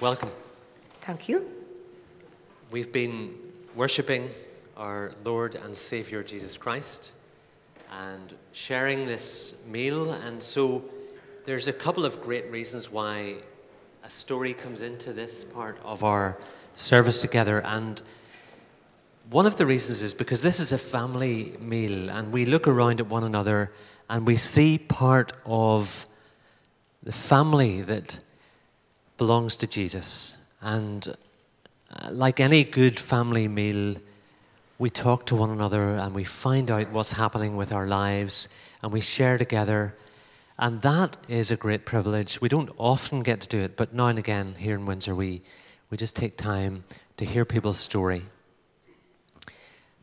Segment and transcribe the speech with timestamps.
[0.00, 0.30] Welcome.
[1.02, 1.48] Thank you.
[2.70, 3.34] We've been
[3.76, 4.30] worshipping
[4.76, 7.12] our Lord and Savior Jesus Christ
[7.90, 10.12] and sharing this meal.
[10.12, 10.84] And so
[11.44, 13.36] there's a couple of great reasons why
[14.04, 16.38] a story comes into this part of our
[16.74, 17.60] service together.
[17.60, 18.02] And
[19.30, 23.00] one of the reasons is because this is a family meal, and we look around
[23.00, 23.72] at one another
[24.10, 26.06] and we see part of
[27.02, 28.18] the family that
[29.22, 30.36] belongs to Jesus.
[30.62, 31.14] And
[31.94, 33.94] uh, like any good family meal,
[34.80, 38.48] we talk to one another and we find out what's happening with our lives
[38.82, 39.94] and we share together.
[40.58, 42.40] And that is a great privilege.
[42.40, 45.42] We don't often get to do it, but now and again here in Windsor, we,
[45.88, 46.82] we just take time
[47.18, 48.22] to hear people's story.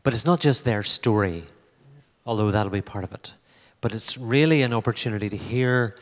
[0.02, 1.44] But it's not just their story,
[2.24, 3.34] although that'll be part of it,
[3.82, 5.96] but it's really an opportunity to hear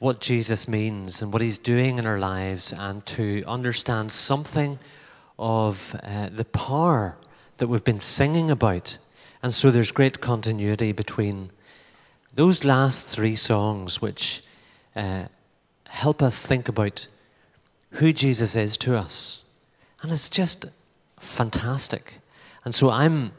[0.00, 4.78] what Jesus means and what he's doing in our lives and to understand something
[5.38, 7.18] of uh, the power
[7.58, 8.96] that we've been singing about.
[9.42, 11.50] And so there's great continuity between
[12.34, 14.42] those last three songs, which
[14.96, 15.24] uh,
[15.86, 17.06] help us think about
[17.90, 19.42] who Jesus is to us.
[20.00, 20.64] And it's just
[21.18, 22.20] fantastic.
[22.64, 23.32] And so I'm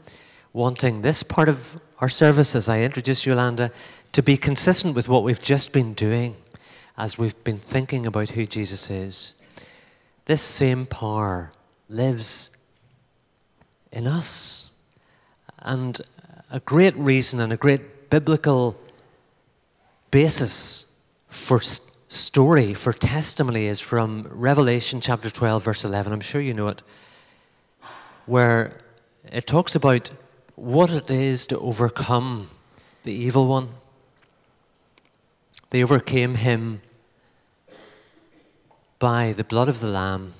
[0.52, 3.72] wanting this part of our service, as I introduce Yolanda,
[4.12, 6.36] to be consistent with what we've just been doing
[7.02, 9.34] as we've been thinking about who Jesus is.
[10.26, 11.50] This same power
[11.88, 12.48] lives
[13.90, 14.70] in us.
[15.58, 16.00] And
[16.48, 18.78] a great reason and a great biblical
[20.12, 20.86] basis
[21.26, 21.60] for
[22.06, 26.12] story, for testimony, is from Revelation chapter 12, verse 11.
[26.12, 26.82] I'm sure you know it,
[28.26, 28.78] where
[29.24, 30.12] it talks about
[30.54, 32.48] what it is to overcome
[33.02, 33.70] the evil one.
[35.70, 36.80] They overcame him
[39.02, 40.32] by the blood of the Lamb,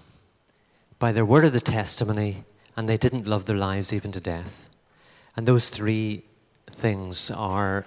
[1.01, 2.45] by their word of the testimony,
[2.77, 4.69] and they didn't love their lives even to death.
[5.37, 6.23] And those three
[6.71, 7.85] things are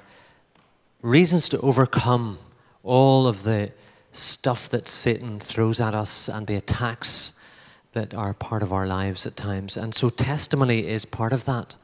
[1.01, 2.39] reasons to overcome
[2.83, 3.71] all of the
[4.11, 7.31] stuff that Satan throws at us and the attacks
[7.93, 9.77] that are part of our lives at times.
[9.77, 11.77] And so, testimony is part of that.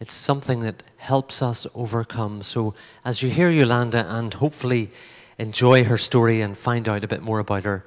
[0.00, 2.42] It's something that helps us overcome.
[2.42, 2.74] So,
[3.04, 4.90] as you hear Yolanda and hopefully
[5.38, 7.84] enjoy her story and find out a bit more about her,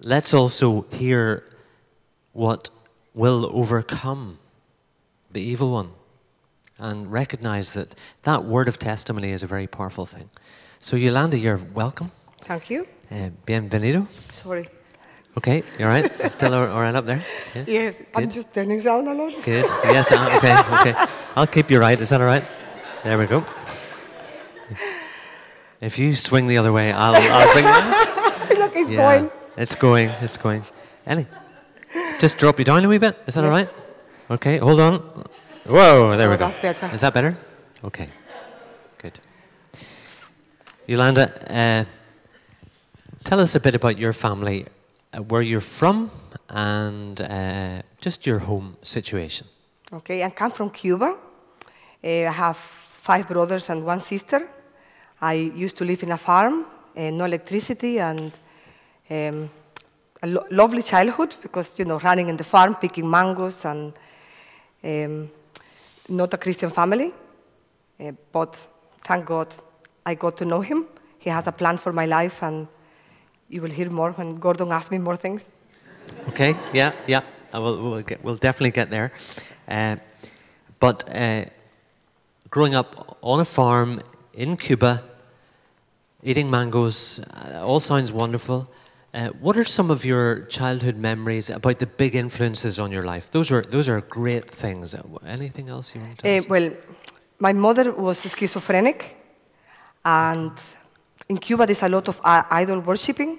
[0.00, 1.44] let's also hear
[2.32, 2.70] what
[3.14, 4.38] will overcome
[5.32, 5.90] the evil one
[6.78, 10.30] and recognize that that word of testimony is a very powerful thing.
[10.78, 12.12] So, Yolanda, you're welcome.
[12.42, 12.86] Thank you.
[13.10, 14.06] Uh, bienvenido.
[14.30, 14.68] Sorry.
[15.36, 16.10] Okay, you're right.
[16.30, 17.22] Still all right up there?
[17.54, 17.64] Yeah?
[17.66, 19.32] Yes, I'm just turning around a lot.
[19.44, 19.64] Good.
[19.84, 20.56] Yes, uh, okay,
[20.92, 21.06] okay.
[21.36, 22.00] I'll keep you right.
[22.00, 22.44] Is that all right?
[23.04, 23.44] There we go.
[25.80, 28.58] If you swing the other way, I'll, I'll bring you.
[28.64, 29.30] Look, it's Yeah, going.
[29.58, 30.62] It's going, it's going.
[31.04, 31.26] Ellie,
[32.20, 33.18] just drop you down a wee bit.
[33.26, 33.68] Is that all right?
[34.30, 35.00] Okay, hold on.
[35.66, 36.46] Whoa, there Oh, we go.
[36.46, 36.86] that's better.
[36.94, 37.36] Is that better?
[37.82, 38.08] Okay,
[38.98, 39.18] good.
[40.86, 41.84] Yolanda, uh,
[43.24, 44.64] tell us a bit about your family,
[45.12, 46.12] uh, where you're from,
[46.48, 49.48] and uh, just your home situation.
[49.92, 51.16] Okay, I come from Cuba.
[52.04, 54.48] Uh, I have five brothers and one sister.
[55.20, 56.64] I used to live in a farm,
[56.96, 58.30] uh, no electricity, and
[59.10, 59.50] um,
[60.22, 63.92] a lo- lovely childhood because, you know, running in the farm, picking mangoes, and
[64.84, 65.30] um,
[66.08, 67.12] not a Christian family.
[68.00, 68.56] Uh, but
[69.04, 69.54] thank God
[70.04, 70.86] I got to know him.
[71.18, 72.68] He has a plan for my life, and
[73.48, 75.52] you will hear more when Gordon asks me more things.
[76.28, 79.12] Okay, yeah, yeah, will, we'll, get, we'll definitely get there.
[79.66, 79.96] Uh,
[80.80, 81.44] but uh,
[82.50, 84.00] growing up on a farm
[84.32, 85.02] in Cuba,
[86.22, 88.70] eating mangoes, uh, all sounds wonderful.
[89.14, 93.30] Uh, what are some of your childhood memories about the big influences on your life?
[93.30, 94.94] Those are, those are great things.
[94.94, 96.70] Uh, Anything else you want to Uh, well,
[97.38, 99.16] my mother was schizophrenic,
[100.04, 100.52] and
[101.28, 103.38] in Cuba there's a lot of uh, idol worshipping.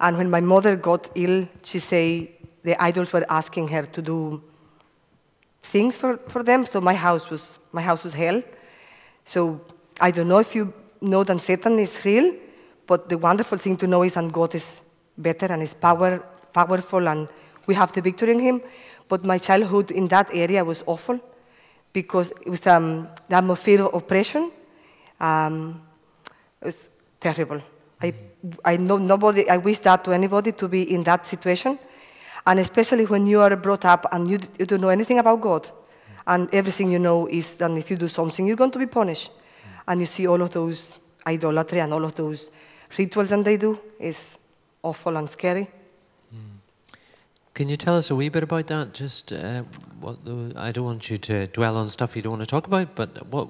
[0.00, 2.32] And when my mother got ill, she say
[2.64, 4.42] the idols were asking her to do
[5.62, 6.66] things for, for them.
[6.66, 8.42] So my house was my house was hell.
[9.24, 9.60] So
[10.00, 12.34] I don't know if you know that Satan is real,
[12.86, 14.80] but the wonderful thing to know is that God is
[15.20, 16.18] better and is power,
[16.52, 17.28] powerful, and
[17.66, 18.62] we have the victory in Him.
[19.08, 21.20] But my childhood in that area was awful
[21.92, 24.52] because it was um, the atmosphere of oppression.
[25.18, 25.82] Um,
[26.60, 26.88] it was
[27.18, 27.60] terrible.
[28.02, 28.14] I,
[28.64, 31.78] I know nobody, I wish that to anybody to be in that situation.
[32.46, 35.70] And especially when you are brought up and you, you don't know anything about God.
[36.26, 39.32] And everything you know is that if you do something, you're going to be punished.
[39.86, 42.50] And you see all of those idolatry and all of those
[42.96, 44.38] rituals that they do is
[44.82, 45.68] awful and scary.
[47.54, 48.94] Can you tell us a wee bit about that?
[48.94, 49.62] Just uh,
[50.00, 52.66] what the, I don't want you to dwell on stuff you don't want to talk
[52.66, 53.48] about, but what?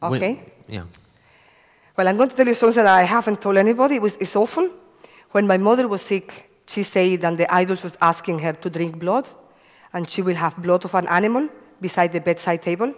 [0.00, 0.44] when- Okay.
[0.68, 0.82] yeah.
[1.96, 3.96] Well, I'm going to tell you something that I haven't told anybody.
[3.96, 4.70] It was, it's awful.
[5.32, 8.98] When my mother was sick, she said that the idols was asking her to drink
[8.98, 9.28] blood,
[9.92, 11.48] and she will have blood of an animal
[11.80, 12.92] beside the bedside table.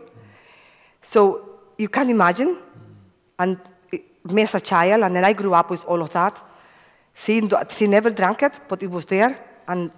[1.02, 1.48] So
[1.78, 2.58] you can imagine,
[3.38, 3.58] and
[3.92, 6.42] it- me as a child, and then I grew up with all of that.
[7.26, 9.38] That she never drank it, but it was there,
[9.68, 9.90] and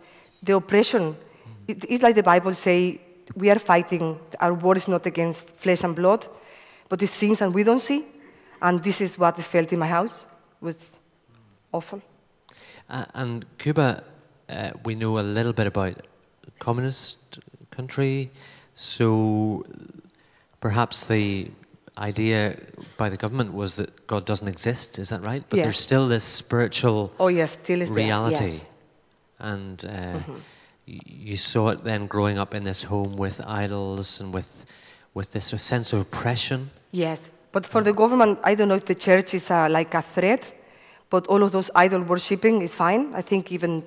[0.43, 1.17] the oppression.
[1.69, 3.01] It is like the Bible say,
[3.37, 4.19] we are fighting.
[4.41, 6.27] Our war is not against flesh and blood,
[6.89, 8.05] but it's things that we don't see.
[8.61, 10.25] And this is what I felt in my house.
[10.61, 11.01] It was
[11.73, 12.03] awful.
[12.91, 14.03] Uh, and Cuba,
[14.49, 15.95] uh, we know a little bit about
[16.59, 17.39] communist
[17.71, 18.31] country,
[18.75, 19.65] so
[20.61, 21.51] perhaps the
[21.97, 22.57] idea
[23.03, 24.99] by the government was that God doesn't exist.
[24.99, 25.43] Is that right?
[25.51, 28.67] But there's still this spiritual Oh yes, still is reality, Yes.
[29.53, 30.19] and uh,
[30.93, 31.01] y-
[31.31, 34.51] you saw it then growing up in this home with idols and with
[35.19, 36.59] with this sense of oppression.
[37.05, 37.19] Yes,
[37.55, 40.43] but for the government, I don't know if the church is uh, like a threat,
[41.11, 43.03] but all of those idol worshipping is fine.
[43.21, 43.83] I think even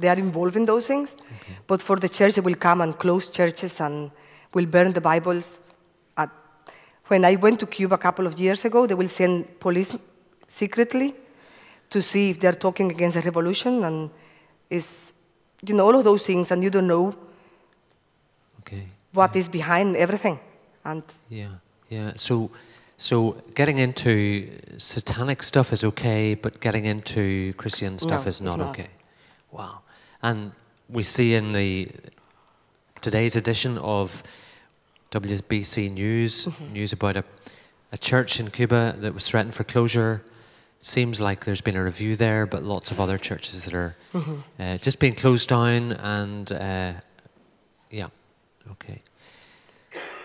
[0.00, 1.08] they are involved in those things.
[1.70, 4.10] But for the church, they will come and close churches and
[4.54, 5.48] will burn the Bibles.
[7.08, 9.96] When I went to Cuba a couple of years ago, they will send police
[10.48, 11.14] secretly
[11.90, 14.10] to see if they're talking against the revolution and
[14.70, 15.12] is
[15.66, 17.14] you know all of those things, and you don't know
[18.60, 18.86] Okay.
[19.12, 20.38] what is behind everything.
[20.84, 21.48] And Yeah,
[21.90, 22.12] yeah.
[22.16, 22.50] So,
[22.96, 28.58] so getting into satanic stuff is okay, but getting into Christian stuff No, is not,
[28.58, 28.68] not.
[28.70, 28.88] okay.
[29.52, 29.80] Wow.
[30.22, 30.52] And
[30.88, 31.88] we see in the
[33.00, 34.22] today's edition of
[35.14, 36.72] WBC News Mm-hmm.
[36.72, 37.24] news about a,
[37.92, 40.22] a church in Cuba that was threatened for closure.
[40.80, 44.62] Seems like there's been a review there, but lots of other churches that are Mm-hmm.
[44.62, 46.92] uh, just being closed down and uh,
[47.90, 48.08] yeah,
[48.72, 49.02] okay.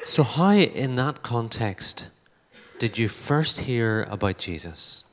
[0.06, 2.08] So, how, in that context,
[2.80, 5.04] did you first hear about Jesus?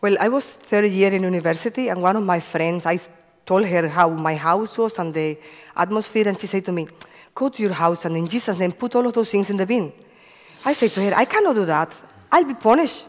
[0.00, 2.98] Well, I was third year in university, and one of my friends, I
[3.46, 5.38] told her how my house was and the
[5.76, 6.88] atmosphere, and she said to me,
[7.34, 9.66] Go to your house and in Jesus' name put all of those things in the
[9.66, 9.92] bin.
[10.64, 11.92] I said to her, I cannot do that.
[12.30, 13.08] I'll be punished.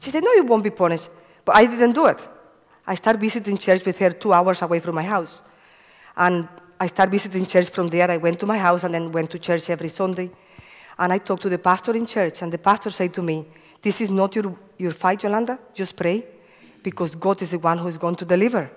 [0.00, 1.10] She said, No, you won't be punished.
[1.44, 2.28] But I didn't do it.
[2.86, 5.42] I started visiting church with her two hours away from my house.
[6.16, 6.48] And
[6.78, 8.10] I started visiting church from there.
[8.10, 10.30] I went to my house and then went to church every Sunday.
[10.98, 13.46] And I talked to the pastor in church, and the pastor said to me,
[13.82, 15.58] This is not your, your fight, Yolanda.
[15.72, 16.24] Just pray,
[16.82, 18.70] because God is the one who is going to deliver.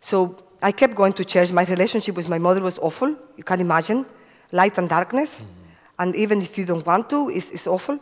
[0.00, 1.52] So I kept going to church.
[1.52, 3.14] My relationship with my mother was awful.
[3.36, 4.06] You can imagine
[4.52, 5.40] light and darkness.
[5.40, 6.00] Mm-hmm.
[6.00, 7.98] And even if you don't want to, it's, it's awful.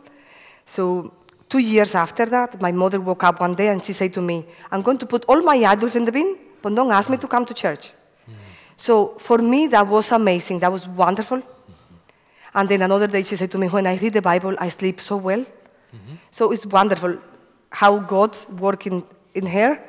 [0.65, 1.13] So
[1.49, 4.45] two years after that, my mother woke up one day and she said to me,
[4.71, 7.27] I'm going to put all my idols in the bin, but don't ask me to
[7.27, 7.89] come to church.
[7.89, 8.33] Mm-hmm.
[8.75, 10.59] So for me, that was amazing.
[10.59, 11.39] That was wonderful.
[11.39, 11.95] Mm-hmm.
[12.53, 15.01] And then another day she said to me, When I read the Bible, I sleep
[15.01, 15.45] so well.
[16.29, 17.17] So it's wonderful
[17.69, 19.03] how God worked in,
[19.33, 19.79] in her.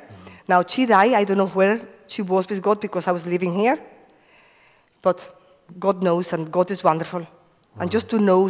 [0.47, 1.13] Now she died.
[1.13, 1.79] I don't know where
[2.13, 3.77] she was with God because I was living here.
[5.01, 5.19] But
[5.79, 7.27] God knows, and God is wonderful.
[7.79, 8.49] And just to know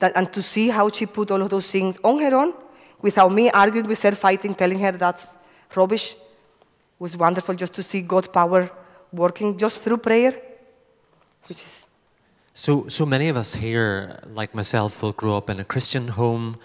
[0.00, 2.52] that, and to see how she put all of those things on her own
[3.00, 5.36] without me arguing with her, fighting, telling her that's
[5.74, 6.16] rubbish,
[6.98, 8.70] was wonderful just to see God's power
[9.12, 10.32] working just through prayer,
[11.48, 11.86] which is
[12.54, 16.56] So, so many of us here, like myself, will grow up in a Christian home,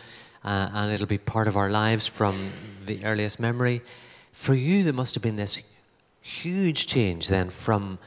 [0.44, 2.52] uh, and it'll be part of our lives from
[2.86, 3.82] the earliest memory.
[4.32, 5.62] For you, there must have been this
[6.24, 8.00] huge change then from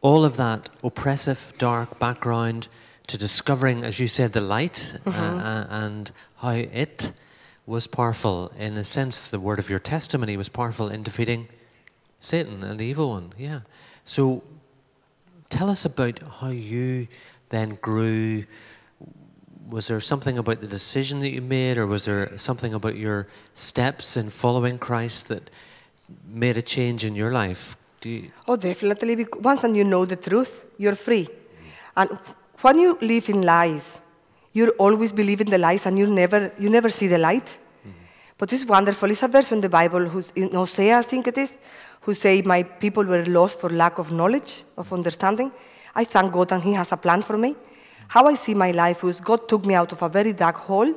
[0.00, 2.68] all of that oppressive, dark background
[3.08, 7.12] to discovering, as you said, the light uh, uh, and how it
[7.66, 8.50] was powerful.
[8.58, 11.48] In a sense, the word of your testimony was powerful in defeating
[12.20, 13.32] Satan and the evil one.
[13.36, 13.60] Yeah.
[14.04, 14.42] So,
[15.48, 17.06] Tell us about how you
[17.50, 18.44] then grew.
[19.68, 23.28] Was there something about the decision that you made, or was there something about your
[23.54, 25.50] steps in following Christ that
[26.28, 27.76] made a change in your life?
[28.02, 29.16] You, Oh, definitely.
[29.16, 31.28] bec- Once and you know the truth, you're free.
[31.96, 32.10] And
[32.60, 34.00] when you live in lies,
[34.52, 37.58] you always believe in the lies and you never, you never see the light.
[38.38, 39.10] But it's wonderful.
[39.10, 41.58] It's a verse in the Bible, who's in Hosea, I think it is,
[42.02, 45.50] who say, My people were lost for lack of knowledge, of understanding.
[45.94, 47.56] I thank God and He has a plan for me.
[48.08, 50.94] How I see my life was God took me out of a very dark hole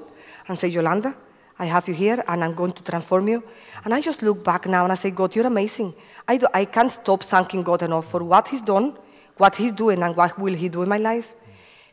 [0.48, 1.16] and said, Yolanda,
[1.60, 3.44] I have you here and I'm going to transform you.
[3.84, 5.94] And I just look back now and I say, God, you're amazing.
[6.28, 8.98] I, do, I can't stop thanking God enough for what He's done,
[9.36, 11.36] what He's doing, and what will He do in my life.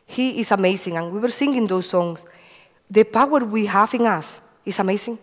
[0.07, 0.97] He is amazing.
[0.97, 2.25] And we were singing those songs.
[2.89, 5.19] The power we have in us is amazing.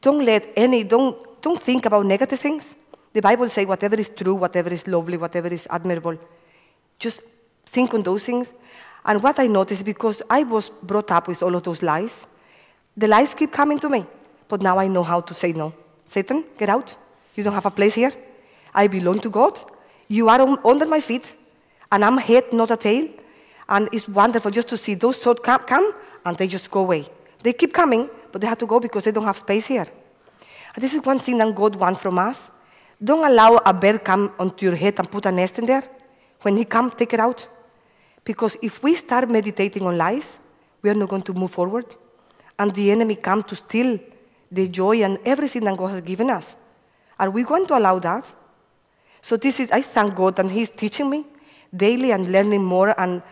[0.00, 2.76] Don't let any, don't, don't think about negative things.
[3.12, 6.16] The Bible says whatever is true, whatever is lovely, whatever is admirable,
[6.98, 7.20] just
[7.66, 8.54] think on those things.
[9.04, 12.26] And what I noticed, because I was brought up with all of those lies,
[12.96, 14.06] the lies keep coming to me.
[14.48, 15.72] But now I know how to say no.
[16.04, 16.94] Satan, get out.
[17.34, 18.12] You don't have a place here.
[18.74, 19.58] I belong to God.
[20.08, 21.34] You are on, under my feet,
[21.90, 23.08] and I'm head, not a tail.
[23.68, 25.92] And it's wonderful just to see those thoughts come, come
[26.24, 27.06] and they just go away.
[27.42, 29.86] They keep coming, but they have to go because they don't have space here.
[30.74, 32.50] And this is one thing that God wants from us.
[33.02, 35.84] Don't allow a bird come onto your head and put a nest in there.
[36.42, 37.48] When he comes, take it out.
[38.24, 40.38] Because if we start meditating on lies,
[40.82, 41.86] we are not going to move forward.
[42.58, 43.98] And the enemy come to steal
[44.50, 46.56] the joy and everything that God has given us.
[47.18, 48.30] Are we going to allow that?
[49.22, 51.24] So this is, I thank God and He's teaching me
[51.74, 53.22] daily and learning more, and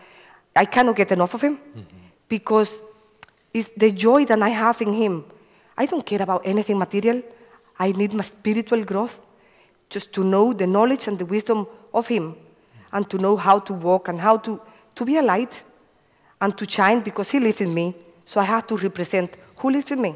[0.55, 1.81] I cannot get enough of Him mm-hmm.
[2.27, 2.81] because
[3.53, 5.25] it's the joy that I have in Him.
[5.77, 7.21] I don't care about anything material.
[7.77, 9.21] I need my spiritual growth
[9.89, 12.35] just to know the knowledge and the wisdom of Him
[12.91, 14.59] and to know how to walk and how to,
[14.95, 15.63] to be a light
[16.39, 17.95] and to shine because He lives in me.
[18.31, 20.15] So I have to represent who lives in me.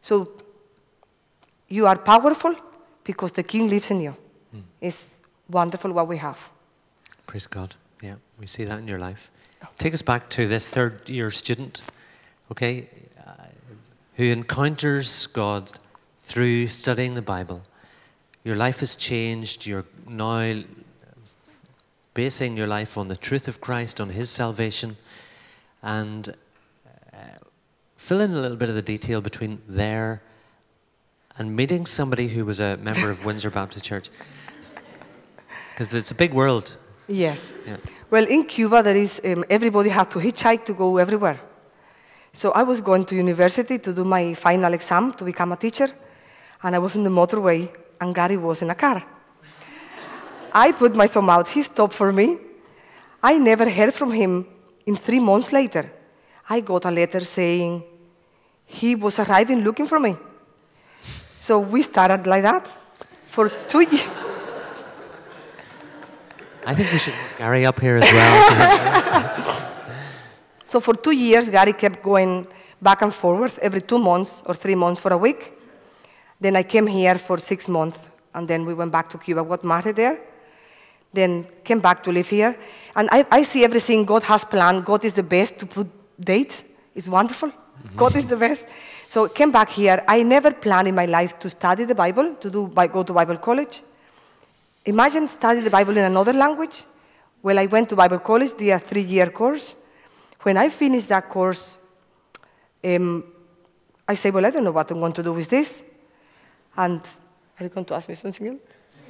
[0.00, 0.32] So
[1.68, 2.52] you are powerful
[3.04, 4.16] because the King lives in you.
[4.80, 6.50] It's wonderful what we have.
[7.28, 7.76] Praise God.
[8.02, 9.30] Yeah, we see that in your life.
[9.76, 11.80] Take us back to this third year student,
[12.50, 12.88] okay,
[13.24, 13.44] uh,
[14.16, 15.70] who encounters God
[16.24, 17.62] through studying the Bible.
[18.42, 19.64] Your life has changed.
[19.64, 20.64] You're now
[22.14, 24.96] basing your life on the truth of Christ, on His salvation,
[25.82, 26.34] and
[28.08, 30.22] fill in a little bit of the detail between there
[31.36, 34.08] and meeting somebody who was a member of Windsor Baptist Church.
[35.70, 36.74] Because it's a big world.
[37.06, 37.52] Yes.
[37.66, 37.76] Yeah.
[38.10, 41.38] Well, in Cuba, there is um, everybody had to hitchhike to go everywhere.
[42.32, 45.90] So I was going to university to do my final exam to become a teacher,
[46.62, 47.68] and I was in the motorway,
[48.00, 49.02] and Gary was in a car.
[50.52, 51.46] I put my thumb out.
[51.48, 52.38] He stopped for me.
[53.22, 54.46] I never heard from him.
[54.86, 55.92] In three months later,
[56.48, 57.84] I got a letter saying
[58.68, 60.16] he was arriving looking for me.
[61.38, 62.72] So we started like that
[63.24, 64.08] for two years.
[66.66, 69.38] I think we should get Gary up here as well.
[70.66, 72.46] So for two years, Gary kept going
[72.82, 75.54] back and forth every two months or three months for a week.
[76.38, 77.98] Then I came here for six months,
[78.34, 80.20] and then we went back to Cuba, got married there,
[81.10, 82.54] then came back to live here.
[82.94, 84.84] And I, I see everything God has planned.
[84.84, 85.88] God is the best to put
[86.20, 86.64] dates.
[86.94, 87.50] It's wonderful.
[87.96, 88.66] God is the best.
[89.06, 90.04] So came back here.
[90.06, 93.38] I never planned in my life to study the Bible, to do, go to Bible
[93.38, 93.82] college.
[94.84, 96.84] Imagine studying the Bible in another language.
[97.42, 99.76] Well, I went to Bible college, did a three-year course.
[100.42, 101.78] When I finished that course,
[102.84, 103.24] um,
[104.06, 105.84] I say, well, I don't know what I'm going to do with this.
[106.76, 107.00] And
[107.58, 108.60] are you going to ask me something else?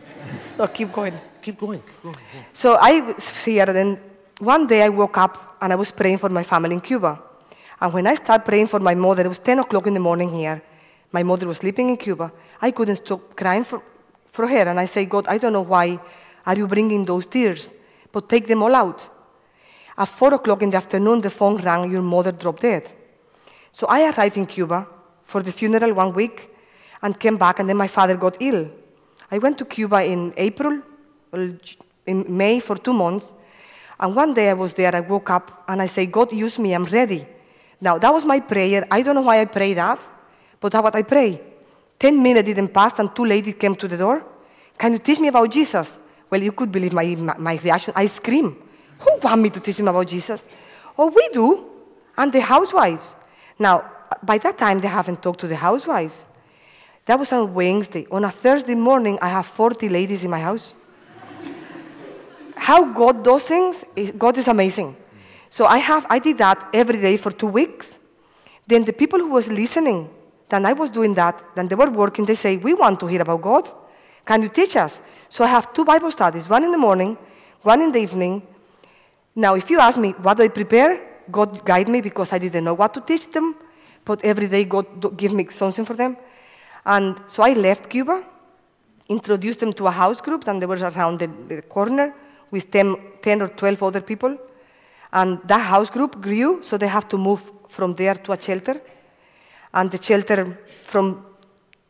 [0.59, 1.15] no, keep going.
[1.43, 1.81] keep going.
[1.81, 2.17] Keep going.
[2.53, 4.01] So I was here, then
[4.39, 7.21] one day I woke up and I was praying for my family in Cuba.
[7.81, 10.31] And when I started praying for my mother, it was 10 o'clock in the morning
[10.31, 10.63] here.
[11.13, 12.33] My mother was sleeping in Cuba.
[12.61, 13.83] I couldn't stop crying for,
[14.27, 14.69] for her.
[14.69, 16.01] And I say, God, I don't know why
[16.45, 17.73] are you bringing those tears,
[18.11, 19.09] but take them all out.
[19.97, 22.91] At 4 o'clock in the afternoon, the phone rang, your mother dropped dead.
[23.73, 24.87] So I arrived in Cuba
[25.25, 26.51] for the funeral one week
[27.03, 28.71] and came back, and then my father got ill.
[29.31, 30.83] I went to Cuba in April,
[31.33, 33.35] in May for two months,
[34.01, 36.73] and one day I was there, I woke up and I say, God, use me,
[36.73, 37.27] I'm ready.
[37.81, 38.87] Now, that was my prayer.
[38.91, 40.01] I don't know why I prayed that,
[40.61, 41.41] but that's what I pray.
[41.99, 44.25] Ten minutes didn't pass, and two ladies came to the door.
[44.77, 45.99] Can you teach me about Jesus?
[46.31, 47.93] Well, you could believe my, my, my reaction.
[47.97, 48.57] I scream.
[49.01, 50.47] Who want me to teach them about Jesus?
[50.97, 51.67] Oh, we do.
[52.17, 53.15] And the housewives.
[53.59, 53.91] Now,
[54.23, 56.27] by that time, they haven't talked to the housewives.
[57.07, 58.07] That was on Wednesday.
[58.11, 60.75] On a Thursday morning, I have 40 ladies in my house.
[62.57, 63.85] How God does things,
[64.17, 64.97] God is amazing.
[65.51, 67.99] So I, have, I did that every day for two weeks.
[68.67, 70.11] Then the people who was listening,
[70.49, 73.23] then I was doing that, then they were working, they say, we want to hear
[73.23, 73.69] about God.
[74.27, 75.01] Can you teach us?
[75.29, 77.17] So I have two Bible studies, one in the morning,
[77.63, 78.43] one in the evening.
[79.35, 81.01] Now, if you ask me, what do I prepare?
[81.31, 83.55] God guide me because I didn't know what to teach them,
[84.05, 86.17] but every day God give me something for them.
[86.85, 88.25] And so I left Cuba,
[89.09, 92.15] introduced them to a house group, and they were around the, the corner
[92.51, 94.39] with 10, 10 or 12 other people.
[95.13, 98.81] And that house group grew, so they have to move from there to a shelter.
[99.73, 101.25] And the shelter from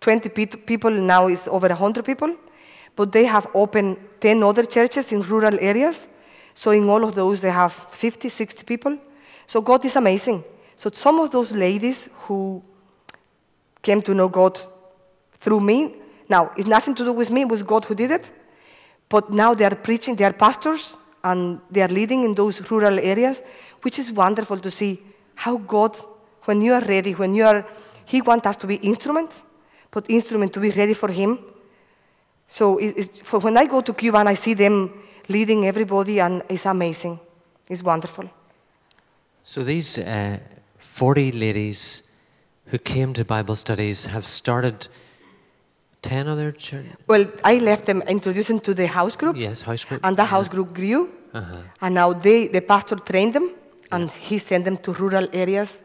[0.01, 2.37] 20 people now is over 100 people.
[2.95, 6.09] But they have opened 10 other churches in rural areas.
[6.55, 8.99] So in all of those, they have 50, 60 people.
[9.47, 10.45] So God is amazing.
[10.77, 12.63] So some of those ladies who
[13.83, 14.59] came to know God
[15.39, 15.95] through me,
[16.29, 18.31] Now, it's nothing to do with me, it was God who did it.
[19.09, 22.99] But now they are preaching, they are pastors, and they are leading in those rural
[22.99, 23.43] areas,
[23.83, 25.03] which is wonderful to see
[25.35, 25.97] how God,
[26.45, 27.67] when you are ready, when you are,
[28.05, 29.43] He wants us to be instruments,
[29.91, 31.39] but instrument to be ready for Him.
[32.47, 32.79] So
[33.25, 34.91] for when I go to Cuba and I see them
[35.29, 37.21] leading everybody, and it's amazing.
[37.69, 38.31] It's wonderful.
[39.43, 40.39] So these uh,
[40.79, 42.03] 40 ladies
[42.67, 44.89] who came to Bible studies have started
[46.03, 46.87] 10 other church.
[47.07, 49.37] Well, I left them, introduced them to the house group.
[49.37, 50.01] Yes, house group.
[50.05, 51.11] And the house group grew.
[51.35, 51.63] Uh-huh.
[51.81, 53.51] And now they, the pastor trained them,
[53.91, 55.83] and he sent them to rural areas,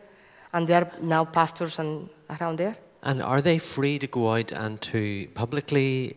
[0.53, 2.75] and they are now pastors and around there.
[3.01, 6.15] And are they free to go out and to publicly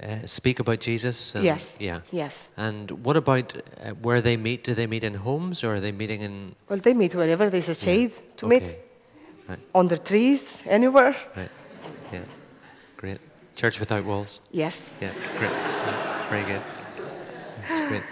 [0.00, 1.34] uh, uh, speak about Jesus?
[1.34, 1.76] And, Yes.
[1.80, 2.00] Yeah.
[2.12, 2.50] Yes.
[2.56, 4.62] And what about uh, where they meet?
[4.62, 6.54] Do they meet in homes or are they meeting in?
[6.68, 8.78] Well, they meet wherever there's a shade to meet, Okay.
[9.48, 9.58] Right.
[9.74, 11.16] under trees, anywhere.
[11.36, 11.50] Right.
[12.12, 12.20] Yeah.
[13.02, 13.18] Great.
[13.56, 14.40] Church without walls.
[14.52, 15.00] Yes.
[15.02, 15.12] Yeah.
[15.36, 15.50] Great.
[15.50, 16.62] Yeah, Very good.
[17.68, 18.02] That's great.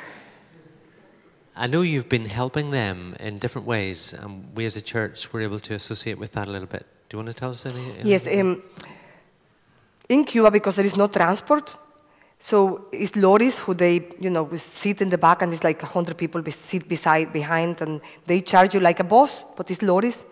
[1.54, 5.42] I know you've been helping them in different ways, and we as a church were
[5.42, 6.84] able to associate with that a little bit.
[7.08, 8.04] Do you want to tell us anything?
[8.04, 8.26] Yes.
[8.26, 8.64] Um,
[10.08, 11.78] in Cuba, because there is no transport,
[12.40, 16.18] so it's lorries who they, you know, sit in the back, and it's like hundred
[16.18, 20.26] people sit beside, behind, and they charge you like a boss, but it's lorries.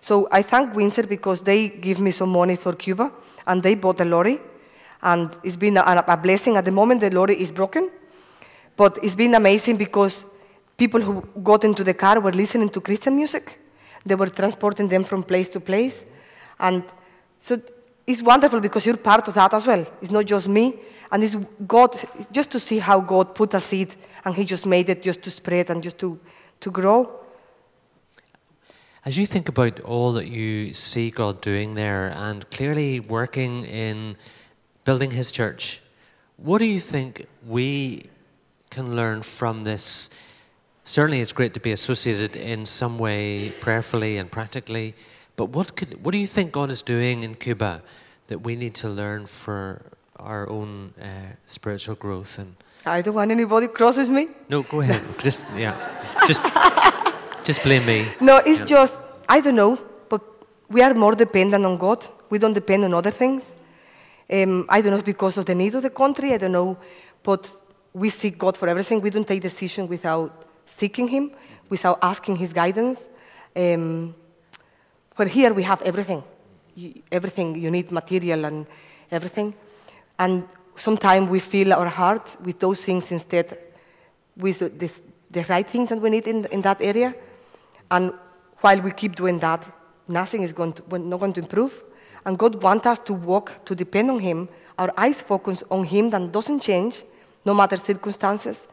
[0.00, 3.12] So I thank Windsor because they give me some money for Cuba,
[3.46, 4.40] and they bought a lorry,
[5.02, 6.56] and it's been a, a blessing.
[6.56, 7.90] At the moment, the lorry is broken,
[8.76, 10.24] but it's been amazing because
[10.76, 13.58] people who got into the car were listening to Christian music.
[14.04, 16.06] They were transporting them from place to place.
[16.58, 16.84] And
[17.38, 17.60] so
[18.06, 19.86] it's wonderful because you're part of that as well.
[20.00, 20.80] It's not just me.
[21.12, 21.96] And it's God,
[22.32, 25.30] just to see how God put a seed and He just made it just to
[25.30, 26.18] spread and just to,
[26.60, 27.10] to grow.
[29.02, 34.16] As you think about all that you see God doing there and clearly working in
[34.84, 35.80] building His church,
[36.36, 38.04] what do you think we
[38.68, 40.10] can learn from this?
[40.82, 44.94] Certainly, it's great to be associated in some way, prayerfully and practically,
[45.34, 47.82] but what, could, what do you think God is doing in Cuba
[48.26, 49.80] that we need to learn for
[50.16, 51.06] our own uh,
[51.46, 52.38] spiritual growth?
[52.38, 54.28] And I don't want anybody cross with me.
[54.50, 55.02] no, go ahead.
[55.18, 55.74] just yeah,
[56.26, 56.42] just
[57.44, 58.08] just blame me.
[58.20, 60.22] No, it's just, I don't know, but
[60.68, 62.06] we are more dependent on God.
[62.30, 63.54] We don't depend on other things.
[64.32, 66.76] Um, I don't know because of the need of the country, I don't know,
[67.22, 67.50] but
[67.92, 69.00] we seek God for everything.
[69.00, 71.32] We don't take decision without seeking Him,
[71.68, 73.08] without asking His guidance.
[73.56, 74.14] Um,
[75.16, 76.22] but here we have everything,
[76.76, 78.66] You- everything you need, material and
[79.10, 79.54] everything.
[80.18, 80.44] And
[80.76, 83.58] sometimes we fill our heart with those things instead,
[84.36, 87.14] with this, the right things that we need in, in that area.
[87.90, 88.12] And
[88.60, 89.66] while we keep doing that,
[90.06, 91.82] nothing is going to, not going to improve.
[92.24, 94.48] And God wants us to walk, to depend on Him,
[94.78, 97.02] our eyes focus on Him that doesn't change,
[97.44, 98.68] no matter circumstances.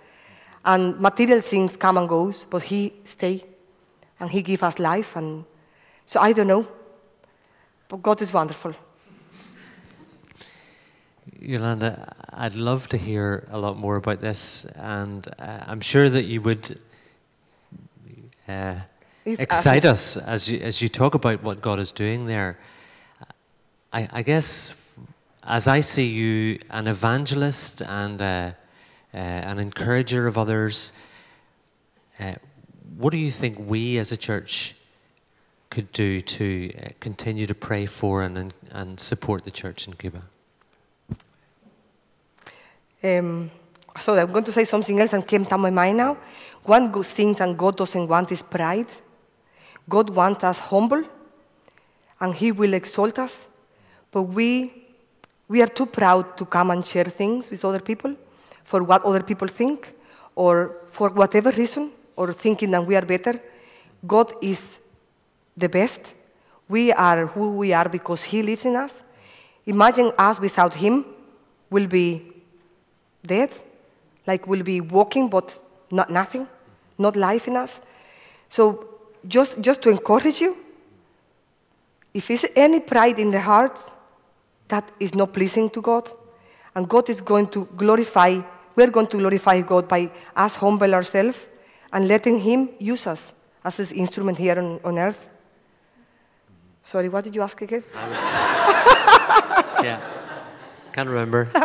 [0.65, 3.43] And material things come and goes, but He stay,
[4.19, 5.15] and He give us life.
[5.15, 5.45] And
[6.05, 6.67] so I don't know,
[7.87, 8.73] but God is wonderful.
[11.39, 16.25] Yolanda, I'd love to hear a lot more about this, and uh, I'm sure that
[16.25, 16.79] you would
[18.47, 18.75] uh,
[19.27, 22.57] Excite us as you, as you talk about what God is doing there.
[23.91, 24.73] I, I guess,
[25.43, 28.51] as I see you, an evangelist and uh,
[29.13, 30.93] uh, an encourager of others,
[32.21, 32.35] uh,
[32.97, 34.75] what do you think we as a church
[35.69, 40.21] could do to uh, continue to pray for and, and, support the church in Cuba?
[43.03, 43.51] Um,
[43.99, 46.17] so I'm going to say something else and came to my mind now.
[46.63, 48.87] One good thing that God doesn't want is pride.
[49.89, 51.03] God wants us humble,
[52.19, 53.47] and He will exalt us.
[54.11, 54.73] But we,
[55.47, 58.15] we are too proud to come and share things with other people
[58.63, 59.93] for what other people think,
[60.35, 63.39] or for whatever reason, or thinking that we are better.
[64.05, 64.79] God is
[65.55, 66.13] the best.
[66.67, 69.03] We are who we are because He lives in us.
[69.65, 71.05] Imagine us without Him
[71.69, 72.31] will be
[73.23, 73.51] dead,
[74.25, 76.47] like we'll be walking but not nothing,
[76.97, 77.81] not life in us.
[78.49, 78.96] So
[79.27, 80.57] just, just to encourage you,
[82.13, 83.79] if there's any pride in the heart,
[84.67, 86.09] that is not pleasing to God.
[86.75, 88.41] And God is going to glorify,
[88.75, 91.47] we're going to glorify God by us humble ourselves
[91.91, 95.29] and letting Him use us as His instrument here on, on earth.
[96.83, 97.83] Sorry, what did you ask again?
[99.83, 99.99] yeah.
[100.93, 101.49] Can't remember.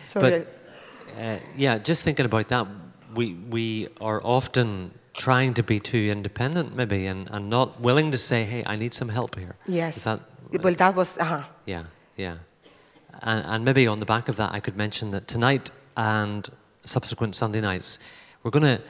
[0.00, 0.44] Sorry.
[0.44, 0.46] But
[1.18, 2.66] uh, yeah, just thinking about that,
[3.14, 8.18] we we are often trying to be too independent, maybe, and, and not willing to
[8.18, 9.96] say, "Hey, I need some help here." yes.
[9.98, 10.20] Is that?
[10.52, 11.84] well, that was, uh yeah.
[12.16, 12.36] Yeah.
[13.22, 16.48] And, and maybe on the back of that, I could mention that tonight and
[16.84, 17.98] subsequent Sunday nights,
[18.42, 18.82] we're going to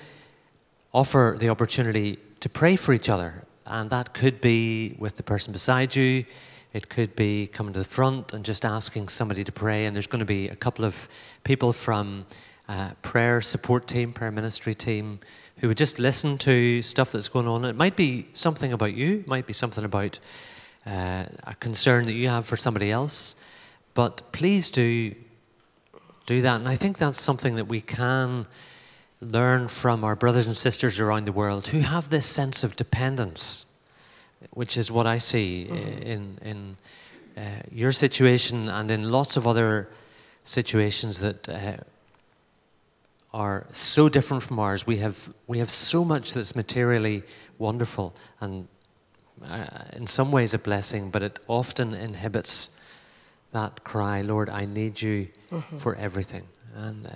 [0.93, 3.45] offer the opportunity to pray for each other.
[3.67, 6.25] And that could be with the person beside you,
[6.73, 9.87] it could be coming to the front and just asking somebody to pray.
[9.87, 11.09] And there's going to be a couple of
[11.43, 12.27] people from
[12.69, 15.19] uh, prayer support team, prayer ministry team,
[15.61, 17.65] who would just listen to stuff that's going on.
[17.65, 20.19] It might be something about you, it might be something about
[20.87, 23.37] uh, a concern that you have for somebody else.
[23.95, 25.15] But please do
[26.27, 26.57] do that.
[26.57, 28.47] And I think that's something that we can
[29.21, 33.67] learn from our brothers and sisters around the world who have this sense of dependence,
[34.51, 36.03] which is what I see mm-hmm.
[36.03, 36.77] in, in
[37.37, 39.89] uh, your situation and in lots of other
[40.45, 41.77] situations that uh,
[43.33, 44.87] are so different from ours.
[44.87, 47.23] We have, we have so much that's materially
[47.59, 48.67] wonderful and
[49.43, 52.71] uh, in some ways a blessing, but it often inhibits
[53.53, 55.77] that cry, Lord, I need you mm-hmm.
[55.77, 56.47] for everything.
[56.75, 57.11] And uh,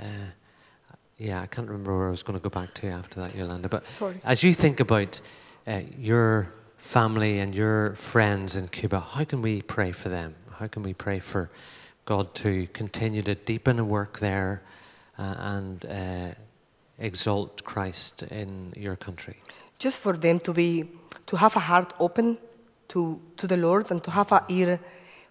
[1.19, 3.69] yeah, I can't remember where I was going to go back to after that, Yolanda.
[3.69, 4.21] But Sorry.
[4.25, 5.21] as you think about
[5.67, 10.35] uh, your family and your friends in Cuba, how can we pray for them?
[10.51, 11.51] How can we pray for
[12.05, 14.63] God to continue to deepen a work there
[15.17, 16.35] and uh,
[16.99, 19.37] exalt Christ in your country?
[19.79, 20.85] Just for them to be,
[21.27, 22.39] to have a heart open
[22.89, 24.79] to, to the Lord and to have a ear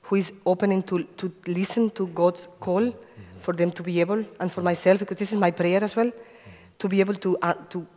[0.03, 3.39] who is opening to, to listen to God's call mm-hmm.
[3.39, 6.07] for them to be able, and for myself, because this is my prayer as well,
[6.07, 6.51] mm-hmm.
[6.79, 7.87] to be able to, uh, to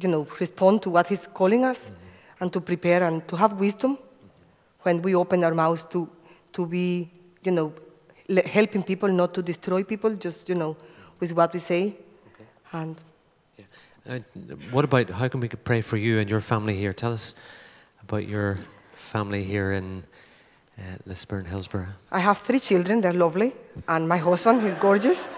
[0.00, 2.44] you know, respond to what He's calling us mm-hmm.
[2.44, 3.98] and to prepare and to have wisdom
[4.82, 6.08] when we open our mouths to,
[6.52, 7.10] to be,
[7.44, 7.72] you know,
[8.44, 10.76] helping people, not to destroy people, just, you know,
[11.20, 11.96] with what we say.
[12.34, 12.44] Okay.
[12.72, 12.96] And
[13.56, 14.14] yeah.
[14.14, 14.18] uh,
[14.70, 16.92] what about how can we pray for you and your family here?
[16.92, 17.34] Tell us
[18.02, 18.58] about your
[18.94, 20.04] family here in
[20.78, 21.88] uh, Lisburn, Hillsborough?
[22.10, 23.52] I have three children, they're lovely,
[23.88, 25.28] and my husband, he's gorgeous.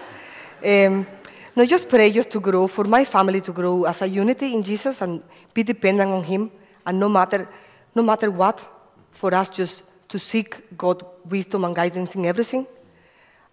[0.63, 1.07] Um,
[1.55, 4.63] no, just pray just to grow, for my family to grow as a unity in
[4.63, 5.21] Jesus and
[5.53, 6.51] be dependent on Him,
[6.85, 7.47] and no matter,
[7.93, 8.67] no matter what,
[9.11, 12.65] for us just to seek God wisdom and guidance in everything.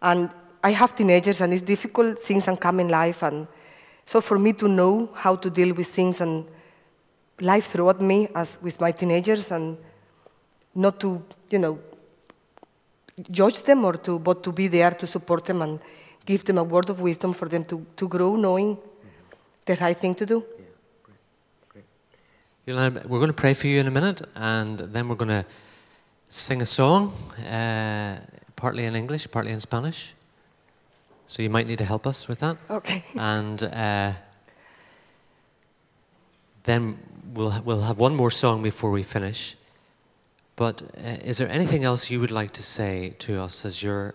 [0.00, 0.30] And
[0.62, 3.46] I have teenagers, and it's difficult, things come in life, and
[4.04, 6.46] so for me to know how to deal with things and
[7.40, 9.76] life throughout me as with my teenagers and
[10.74, 11.78] not to, you know,
[13.30, 15.78] judge them or to, but to be there to support them and
[16.24, 18.78] give them a word of wisdom for them to, to grow knowing
[19.66, 20.44] the right thing to do.
[21.68, 21.84] Great.
[22.66, 25.44] we're going to pray for you in a minute, and then we're going to
[26.28, 27.12] sing a song,
[27.44, 28.20] uh,
[28.56, 30.14] partly in English, partly in Spanish.
[31.28, 32.56] So you might need to help us with that.
[32.70, 33.04] Okay.
[33.14, 34.12] And uh,
[36.64, 36.98] then
[37.34, 39.54] we'll, we'll have one more song before we finish.
[40.56, 44.14] But uh, is there anything else you would like to say to us as your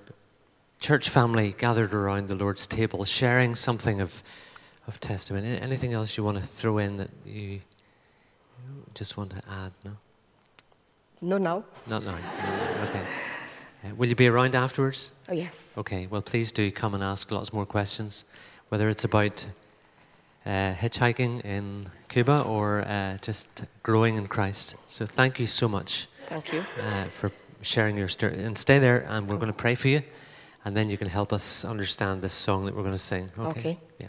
[0.80, 4.24] church family gathered around the Lord's table, sharing something of,
[4.88, 5.60] of testimony?
[5.60, 7.62] Anything else you want to throw in that you
[8.96, 9.72] just want to add?
[9.86, 9.92] No?
[11.22, 11.64] No, no.
[11.88, 12.18] Not now.
[12.18, 13.06] No, okay.
[13.84, 15.12] Uh, will you be around afterwards?
[15.30, 15.76] Oh, yes.
[15.78, 16.08] Okay.
[16.08, 18.26] Well, please do come and ask lots more questions,
[18.70, 19.46] whether it's about
[20.46, 24.76] uh, hitchhiking in Cuba or uh, just growing in Christ.
[24.88, 26.08] So thank you so much.
[26.24, 26.64] Thank you.
[26.82, 28.42] Uh, for sharing your story.
[28.44, 30.02] And stay there, and we're going to pray for you,
[30.66, 33.30] and then you can help us understand this song that we're going to sing.
[33.38, 33.60] Okay.
[33.60, 33.80] okay.
[34.00, 34.08] Yeah.